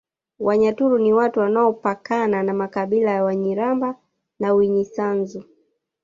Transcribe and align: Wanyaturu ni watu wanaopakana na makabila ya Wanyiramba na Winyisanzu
Wanyaturu 0.39 0.97
ni 0.99 1.13
watu 1.13 1.39
wanaopakana 1.39 2.43
na 2.43 2.53
makabila 2.53 3.11
ya 3.11 3.23
Wanyiramba 3.23 3.95
na 4.39 4.53
Winyisanzu 4.53 5.43